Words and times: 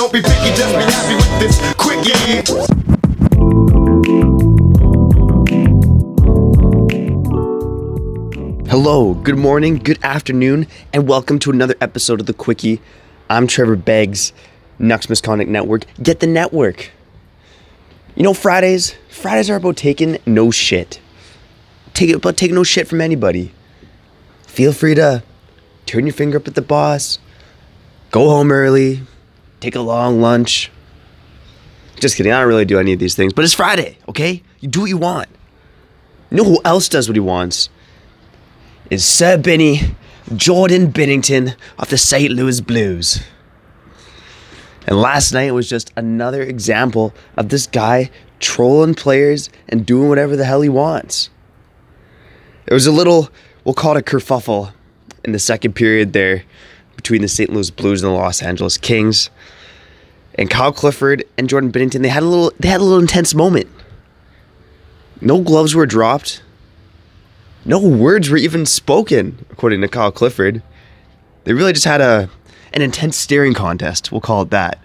Don't 0.00 0.14
be 0.14 0.22
picky, 0.22 0.56
just 0.56 0.74
be 0.74 0.82
happy 0.82 1.14
with 1.14 1.38
this 1.40 1.60
quickie. 1.76 2.12
Hello, 8.70 9.12
good 9.12 9.36
morning, 9.36 9.76
good 9.76 10.02
afternoon, 10.02 10.66
and 10.94 11.06
welcome 11.06 11.38
to 11.40 11.50
another 11.50 11.74
episode 11.82 12.18
of 12.18 12.24
The 12.24 12.32
Quickie. 12.32 12.80
I'm 13.28 13.46
Trevor 13.46 13.76
Beggs, 13.76 14.32
Nucks 14.78 15.10
Misconduct 15.10 15.50
Network. 15.50 15.84
Get 16.02 16.20
the 16.20 16.26
network. 16.26 16.92
You 18.16 18.22
know, 18.22 18.32
Fridays, 18.32 18.94
Fridays 19.10 19.50
are 19.50 19.56
about 19.56 19.76
taking 19.76 20.16
no 20.24 20.50
shit. 20.50 20.98
Take 21.92 22.08
it 22.08 22.14
about 22.14 22.38
taking 22.38 22.54
no 22.54 22.64
shit 22.64 22.88
from 22.88 23.02
anybody. 23.02 23.52
Feel 24.46 24.72
free 24.72 24.94
to 24.94 25.22
turn 25.84 26.06
your 26.06 26.14
finger 26.14 26.38
up 26.38 26.48
at 26.48 26.54
the 26.54 26.62
boss, 26.62 27.18
go 28.10 28.30
home 28.30 28.50
early, 28.50 29.02
take 29.60 29.74
a 29.74 29.80
long 29.80 30.20
lunch. 30.20 30.70
Just 31.96 32.16
kidding, 32.16 32.32
I 32.32 32.40
don't 32.40 32.48
really 32.48 32.64
do 32.64 32.78
any 32.78 32.92
of 32.92 32.98
these 32.98 33.14
things, 33.14 33.32
but 33.32 33.44
it's 33.44 33.54
Friday, 33.54 33.98
okay? 34.08 34.42
You 34.60 34.68
do 34.68 34.80
what 34.80 34.88
you 34.88 34.96
want. 34.96 35.28
You 36.30 36.38
know 36.38 36.44
who 36.44 36.60
else 36.64 36.88
does 36.88 37.08
what 37.08 37.16
he 37.16 37.20
wants? 37.20 37.68
is 38.90 39.04
Sir 39.04 39.38
Benny 39.38 39.94
Jordan 40.34 40.92
Binnington 40.92 41.54
of 41.78 41.90
the 41.90 41.96
St. 41.96 42.32
Louis 42.32 42.60
Blues. 42.60 43.22
And 44.86 45.00
last 45.00 45.32
night 45.32 45.52
was 45.52 45.68
just 45.68 45.92
another 45.96 46.42
example 46.42 47.14
of 47.36 47.50
this 47.50 47.68
guy 47.68 48.10
trolling 48.40 48.94
players 48.94 49.48
and 49.68 49.86
doing 49.86 50.08
whatever 50.08 50.36
the 50.36 50.44
hell 50.44 50.60
he 50.60 50.68
wants. 50.68 51.30
It 52.66 52.74
was 52.74 52.86
a 52.86 52.92
little, 52.92 53.28
we'll 53.64 53.74
call 53.74 53.96
it 53.96 54.00
a 54.00 54.02
kerfuffle 54.02 54.72
in 55.24 55.32
the 55.32 55.38
second 55.38 55.74
period 55.74 56.12
there 56.12 56.42
between 56.96 57.22
the 57.22 57.28
St. 57.28 57.50
Louis 57.50 57.70
Blues 57.70 58.02
and 58.02 58.12
the 58.12 58.16
Los 58.16 58.42
Angeles 58.42 58.76
Kings. 58.76 59.30
And 60.34 60.48
Kyle 60.48 60.72
Clifford 60.72 61.24
and 61.36 61.48
Jordan 61.48 61.72
Binnington, 61.72 62.02
they 62.02 62.08
had 62.08 62.22
a 62.22 62.26
little 62.26 62.52
they 62.58 62.68
had 62.68 62.80
a 62.80 62.84
little 62.84 63.00
intense 63.00 63.34
moment. 63.34 63.68
No 65.20 65.40
gloves 65.40 65.74
were 65.74 65.86
dropped. 65.86 66.42
No 67.64 67.78
words 67.78 68.30
were 68.30 68.38
even 68.38 68.64
spoken, 68.64 69.44
according 69.50 69.82
to 69.82 69.88
Kyle 69.88 70.12
Clifford. 70.12 70.62
They 71.44 71.52
really 71.52 71.72
just 71.72 71.84
had 71.84 72.00
a 72.00 72.30
an 72.72 72.82
intense 72.82 73.16
staring 73.16 73.54
contest. 73.54 74.12
We'll 74.12 74.20
call 74.20 74.42
it 74.42 74.50
that. 74.50 74.78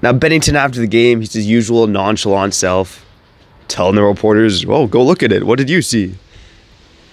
Now 0.00 0.12
Binnington 0.12 0.54
after 0.54 0.80
the 0.80 0.86
game, 0.86 1.20
he's 1.20 1.32
his 1.32 1.46
usual 1.46 1.86
nonchalant 1.86 2.54
self, 2.54 3.04
telling 3.68 3.96
the 3.96 4.02
reporters, 4.02 4.64
"Oh, 4.66 4.86
go 4.86 5.04
look 5.04 5.22
at 5.22 5.32
it. 5.32 5.44
What 5.44 5.58
did 5.58 5.68
you 5.68 5.82
see?" 5.82 6.14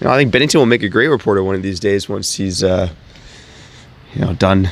You 0.02 0.08
know, 0.08 0.14
I 0.14 0.18
think 0.18 0.34
Binnington 0.34 0.56
will 0.56 0.66
make 0.66 0.82
a 0.82 0.90
great 0.90 1.10
reporter 1.10 1.44
one 1.44 1.54
of 1.54 1.62
these 1.62 1.80
days 1.80 2.10
once 2.10 2.34
he's, 2.34 2.64
uh, 2.64 2.90
you 4.16 4.22
know, 4.22 4.34
done 4.34 4.68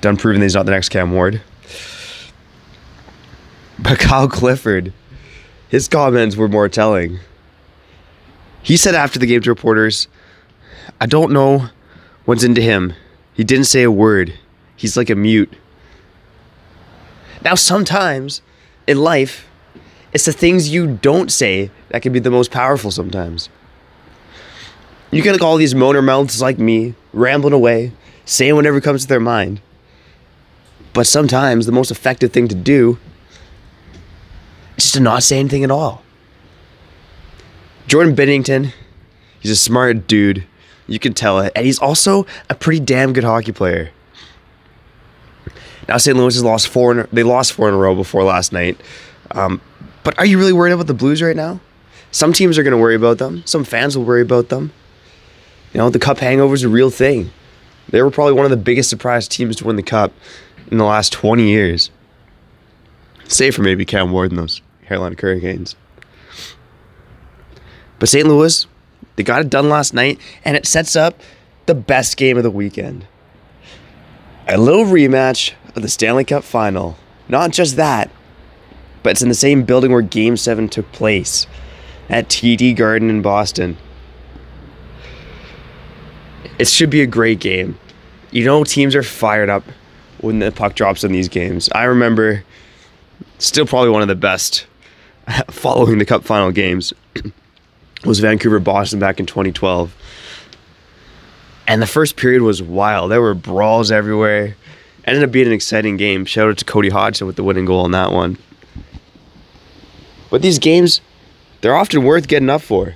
done 0.00 0.16
proving 0.16 0.40
that 0.40 0.46
he's 0.46 0.56
not 0.56 0.66
the 0.66 0.72
next 0.72 0.88
Cam 0.88 1.12
Ward. 1.12 1.40
But 3.78 3.98
Kyle 4.00 4.28
Clifford, 4.28 4.92
his 5.68 5.86
comments 5.86 6.34
were 6.34 6.48
more 6.48 6.68
telling. 6.68 7.20
He 8.64 8.76
said 8.76 8.96
after 8.96 9.20
the 9.20 9.26
game 9.26 9.42
to 9.42 9.50
reporters, 9.50 10.08
I 11.00 11.06
don't 11.06 11.32
know 11.32 11.68
what's 12.24 12.42
into 12.42 12.60
him. 12.60 12.94
He 13.34 13.44
didn't 13.44 13.66
say 13.66 13.84
a 13.84 13.92
word. 13.92 14.34
He's 14.74 14.96
like 14.96 15.08
a 15.08 15.14
mute. 15.14 15.52
Now, 17.42 17.54
sometimes 17.54 18.42
in 18.88 18.98
life, 18.98 19.48
it's 20.12 20.24
the 20.24 20.32
things 20.32 20.70
you 20.70 20.98
don't 21.00 21.30
say 21.30 21.70
that 21.90 22.02
can 22.02 22.12
be 22.12 22.18
the 22.18 22.30
most 22.30 22.50
powerful 22.50 22.90
sometimes. 22.90 23.48
You 25.12 25.22
get 25.22 25.32
like 25.32 25.42
all 25.42 25.58
these 25.58 25.74
moaner 25.74 26.02
mouths 26.02 26.40
like 26.40 26.58
me, 26.58 26.94
rambling 27.12 27.52
away, 27.52 27.92
saying 28.24 28.54
whatever 28.54 28.80
comes 28.80 29.02
to 29.02 29.08
their 29.08 29.20
mind. 29.20 29.60
But 30.94 31.06
sometimes 31.06 31.66
the 31.66 31.72
most 31.72 31.90
effective 31.90 32.32
thing 32.32 32.48
to 32.48 32.54
do 32.54 32.98
is 34.78 34.84
just 34.84 34.94
to 34.94 35.00
not 35.00 35.22
say 35.22 35.38
anything 35.38 35.64
at 35.64 35.70
all. 35.70 36.02
Jordan 37.86 38.16
Binnington, 38.16 38.72
he's 39.40 39.50
a 39.50 39.56
smart 39.56 40.06
dude. 40.06 40.46
You 40.86 40.98
can 40.98 41.12
tell 41.12 41.40
it. 41.40 41.52
And 41.54 41.66
he's 41.66 41.78
also 41.78 42.26
a 42.48 42.54
pretty 42.54 42.80
damn 42.80 43.12
good 43.12 43.24
hockey 43.24 43.52
player. 43.52 43.90
Now 45.88 45.98
St. 45.98 46.16
Louis 46.16 46.34
has 46.34 46.42
lost 46.42 46.68
four. 46.68 46.92
In, 46.92 47.08
they 47.12 47.22
lost 47.22 47.52
four 47.52 47.68
in 47.68 47.74
a 47.74 47.78
row 47.78 47.94
before 47.94 48.24
last 48.24 48.50
night. 48.50 48.80
Um, 49.32 49.60
but 50.04 50.18
are 50.18 50.24
you 50.24 50.38
really 50.38 50.54
worried 50.54 50.72
about 50.72 50.86
the 50.86 50.94
Blues 50.94 51.20
right 51.20 51.36
now? 51.36 51.60
Some 52.12 52.32
teams 52.32 52.56
are 52.56 52.62
going 52.62 52.72
to 52.72 52.78
worry 52.78 52.94
about 52.94 53.18
them. 53.18 53.42
Some 53.46 53.64
fans 53.64 53.96
will 53.96 54.04
worry 54.04 54.22
about 54.22 54.48
them. 54.48 54.72
You 55.72 55.78
know, 55.78 55.90
the 55.90 55.98
Cup 55.98 56.18
hangover 56.18 56.54
is 56.54 56.62
a 56.62 56.68
real 56.68 56.90
thing. 56.90 57.30
They 57.88 58.02
were 58.02 58.10
probably 58.10 58.34
one 58.34 58.44
of 58.44 58.50
the 58.50 58.56
biggest 58.56 58.90
surprise 58.90 59.26
teams 59.26 59.56
to 59.56 59.64
win 59.64 59.76
the 59.76 59.82
Cup 59.82 60.12
in 60.70 60.78
the 60.78 60.84
last 60.84 61.12
20 61.12 61.48
years. 61.48 61.90
Save 63.28 63.54
for 63.54 63.62
maybe 63.62 63.84
Cam 63.84 64.12
Ward 64.12 64.30
and 64.30 64.38
those 64.38 64.60
Carolina 64.86 65.16
Hurricanes. 65.18 65.76
But 67.98 68.08
St. 68.08 68.26
Louis, 68.26 68.66
they 69.16 69.22
got 69.22 69.40
it 69.40 69.50
done 69.50 69.68
last 69.68 69.94
night, 69.94 70.18
and 70.44 70.56
it 70.56 70.66
sets 70.66 70.96
up 70.96 71.20
the 71.66 71.74
best 71.74 72.16
game 72.16 72.36
of 72.36 72.42
the 72.42 72.50
weekend. 72.50 73.06
A 74.48 74.58
little 74.58 74.84
rematch 74.84 75.52
of 75.74 75.82
the 75.82 75.88
Stanley 75.88 76.24
Cup 76.24 76.44
final. 76.44 76.96
Not 77.28 77.52
just 77.52 77.76
that, 77.76 78.10
but 79.02 79.10
it's 79.10 79.22
in 79.22 79.28
the 79.28 79.34
same 79.34 79.64
building 79.64 79.92
where 79.92 80.02
Game 80.02 80.36
7 80.36 80.68
took 80.68 80.90
place 80.92 81.46
at 82.08 82.28
TD 82.28 82.76
Garden 82.76 83.08
in 83.08 83.22
Boston. 83.22 83.76
It 86.58 86.68
should 86.68 86.90
be 86.90 87.00
a 87.00 87.06
great 87.06 87.40
game. 87.40 87.78
You 88.30 88.44
know, 88.44 88.64
teams 88.64 88.94
are 88.94 89.02
fired 89.02 89.48
up 89.48 89.64
when 90.20 90.38
the 90.38 90.52
puck 90.52 90.74
drops 90.74 91.04
in 91.04 91.12
these 91.12 91.28
games. 91.28 91.68
I 91.74 91.84
remember, 91.84 92.44
still 93.38 93.66
probably 93.66 93.90
one 93.90 94.02
of 94.02 94.08
the 94.08 94.14
best 94.14 94.66
following 95.50 95.98
the 95.98 96.04
Cup 96.04 96.24
final 96.24 96.50
games 96.50 96.92
was 98.04 98.20
Vancouver 98.20 98.60
Boston 98.60 98.98
back 98.98 99.20
in 99.20 99.26
2012. 99.26 99.94
And 101.66 101.80
the 101.80 101.86
first 101.86 102.16
period 102.16 102.42
was 102.42 102.62
wild. 102.62 103.10
There 103.10 103.20
were 103.20 103.34
brawls 103.34 103.90
everywhere. 103.90 104.56
Ended 105.04 105.24
up 105.24 105.32
being 105.32 105.46
an 105.46 105.52
exciting 105.52 105.96
game. 105.96 106.24
Shout 106.24 106.48
out 106.48 106.58
to 106.58 106.64
Cody 106.64 106.90
Hodgson 106.90 107.26
with 107.26 107.36
the 107.36 107.44
winning 107.44 107.64
goal 107.64 107.84
on 107.84 107.90
that 107.92 108.12
one. 108.12 108.38
But 110.30 110.42
these 110.42 110.58
games, 110.58 111.00
they're 111.60 111.74
often 111.74 112.04
worth 112.04 112.28
getting 112.28 112.50
up 112.50 112.62
for. 112.62 112.94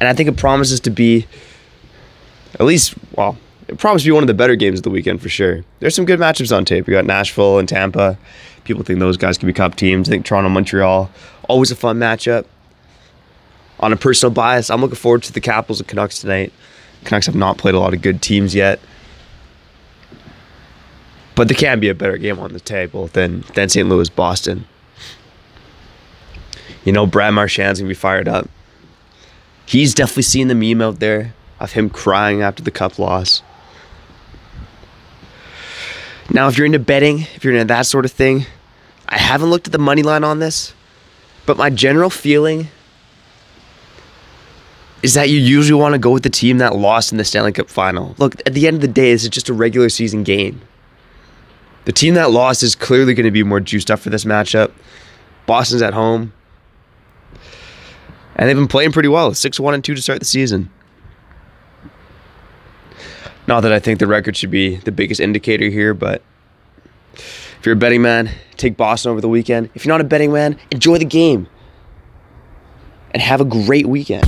And 0.00 0.08
I 0.08 0.14
think 0.14 0.28
it 0.28 0.36
promises 0.36 0.80
to 0.80 0.90
be 0.90 1.26
at 2.62 2.66
least, 2.66 2.94
well, 3.16 3.36
it 3.68 3.78
promises 3.78 4.04
to 4.04 4.08
be 4.08 4.12
one 4.12 4.22
of 4.22 4.28
the 4.28 4.34
better 4.34 4.56
games 4.56 4.78
of 4.78 4.82
the 4.82 4.90
weekend 4.90 5.20
for 5.20 5.28
sure. 5.28 5.64
There's 5.80 5.94
some 5.94 6.04
good 6.04 6.18
matchups 6.20 6.56
on 6.56 6.64
tape. 6.64 6.86
We 6.86 6.92
got 6.92 7.04
Nashville 7.04 7.58
and 7.58 7.68
Tampa. 7.68 8.18
People 8.64 8.82
think 8.84 8.98
those 8.98 9.16
guys 9.16 9.38
could 9.38 9.46
be 9.46 9.52
cup 9.52 9.76
teams. 9.76 10.08
I 10.08 10.12
think 10.12 10.24
Toronto, 10.24 10.48
Montreal, 10.48 11.10
always 11.48 11.70
a 11.70 11.76
fun 11.76 11.98
matchup 11.98 12.46
on 13.82 13.92
a 13.92 13.96
personal 13.96 14.32
bias, 14.32 14.70
I'm 14.70 14.80
looking 14.80 14.96
forward 14.96 15.24
to 15.24 15.32
the 15.32 15.40
Capitals 15.40 15.80
and 15.80 15.88
Canucks 15.88 16.20
tonight. 16.20 16.52
Canucks 17.04 17.26
have 17.26 17.34
not 17.34 17.58
played 17.58 17.74
a 17.74 17.80
lot 17.80 17.92
of 17.92 18.00
good 18.00 18.22
teams 18.22 18.54
yet. 18.54 18.78
But 21.34 21.48
there 21.48 21.56
can 21.56 21.80
be 21.80 21.88
a 21.88 21.94
better 21.94 22.16
game 22.16 22.38
on 22.38 22.52
the 22.52 22.60
table 22.60 23.08
than, 23.08 23.40
than 23.54 23.68
St. 23.68 23.88
Louis 23.88 24.08
Boston. 24.08 24.66
You 26.84 26.92
know, 26.92 27.06
Brad 27.06 27.34
Marchand's 27.34 27.80
to 27.80 27.86
be 27.86 27.94
fired 27.94 28.28
up. 28.28 28.48
He's 29.66 29.94
definitely 29.94 30.24
seen 30.24 30.48
the 30.48 30.54
meme 30.54 30.80
out 30.80 31.00
there 31.00 31.34
of 31.62 31.72
him 31.72 31.88
crying 31.90 32.42
after 32.42 32.62
the 32.62 32.70
cup 32.70 32.98
loss. 32.98 33.42
Now, 36.30 36.48
if 36.48 36.56
you're 36.56 36.66
into 36.66 36.78
betting, 36.78 37.20
if 37.34 37.44
you're 37.44 37.52
into 37.52 37.66
that 37.66 37.86
sort 37.86 38.04
of 38.04 38.12
thing, 38.12 38.46
I 39.08 39.18
haven't 39.18 39.50
looked 39.50 39.66
at 39.66 39.72
the 39.72 39.78
money 39.78 40.02
line 40.02 40.24
on 40.24 40.38
this, 40.38 40.74
but 41.46 41.56
my 41.56 41.70
general 41.70 42.10
feeling 42.10 42.68
is 45.02 45.14
that 45.14 45.28
you 45.28 45.38
usually 45.38 45.78
want 45.78 45.94
to 45.94 45.98
go 45.98 46.10
with 46.10 46.22
the 46.22 46.30
team 46.30 46.58
that 46.58 46.76
lost 46.76 47.12
in 47.12 47.18
the 47.18 47.24
Stanley 47.24 47.52
Cup 47.52 47.68
final. 47.68 48.14
Look, 48.18 48.36
at 48.46 48.54
the 48.54 48.66
end 48.66 48.76
of 48.76 48.80
the 48.80 48.88
day, 48.88 49.12
this 49.12 49.24
is 49.24 49.30
just 49.30 49.48
a 49.48 49.52
regular 49.52 49.88
season 49.88 50.22
game. 50.22 50.60
The 51.84 51.92
team 51.92 52.14
that 52.14 52.30
lost 52.30 52.62
is 52.62 52.76
clearly 52.76 53.12
going 53.12 53.24
to 53.24 53.32
be 53.32 53.42
more 53.42 53.58
juiced 53.58 53.90
up 53.90 53.98
for 53.98 54.10
this 54.10 54.24
matchup. 54.24 54.70
Boston's 55.46 55.82
at 55.82 55.92
home. 55.92 56.32
And 58.36 58.48
they've 58.48 58.56
been 58.56 58.68
playing 58.68 58.92
pretty 58.92 59.08
well. 59.08 59.34
6 59.34 59.60
1 59.60 59.74
and 59.74 59.84
2 59.84 59.94
to 59.96 60.00
start 60.02 60.20
the 60.20 60.24
season. 60.24 60.70
Not 63.52 63.60
that 63.64 63.72
I 63.74 63.80
think 63.80 63.98
the 63.98 64.06
record 64.06 64.34
should 64.34 64.50
be 64.50 64.76
the 64.76 64.90
biggest 64.90 65.20
indicator 65.20 65.68
here, 65.68 65.92
but 65.92 66.22
if 67.12 67.60
you're 67.66 67.74
a 67.74 67.76
betting 67.76 68.00
man, 68.00 68.30
take 68.56 68.78
Boston 68.78 69.12
over 69.12 69.20
the 69.20 69.28
weekend. 69.28 69.68
If 69.74 69.84
you're 69.84 69.92
not 69.92 70.00
a 70.00 70.04
betting 70.04 70.32
man, 70.32 70.58
enjoy 70.70 70.96
the 70.96 71.04
game 71.04 71.46
and 73.10 73.22
have 73.22 73.42
a 73.42 73.44
great 73.44 73.84
weekend. 73.84 74.24